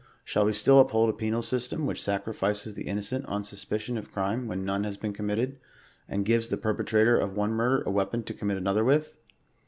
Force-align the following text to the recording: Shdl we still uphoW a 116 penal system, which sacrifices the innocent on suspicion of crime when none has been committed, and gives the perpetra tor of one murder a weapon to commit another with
Shdl 0.25 0.47
we 0.47 0.53
still 0.53 0.83
uphoW 0.83 1.03
a 1.03 1.11
116 1.13 1.17
penal 1.19 1.41
system, 1.43 1.85
which 1.85 2.01
sacrifices 2.01 2.73
the 2.73 2.87
innocent 2.87 3.23
on 3.27 3.43
suspicion 3.43 3.99
of 3.99 4.11
crime 4.11 4.47
when 4.47 4.65
none 4.65 4.83
has 4.83 4.97
been 4.97 5.13
committed, 5.13 5.59
and 6.09 6.25
gives 6.25 6.47
the 6.47 6.57
perpetra 6.57 7.03
tor 7.05 7.17
of 7.17 7.37
one 7.37 7.51
murder 7.51 7.83
a 7.83 7.91
weapon 7.91 8.23
to 8.23 8.33
commit 8.33 8.57
another 8.57 8.83
with 8.83 9.15